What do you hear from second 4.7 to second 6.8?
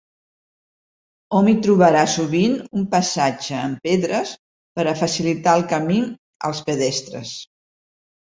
per a facilitar el camí als